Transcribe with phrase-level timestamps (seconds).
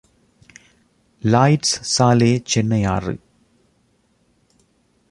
[1.23, 3.13] Lloyds சாலே சென்னை ஆறு.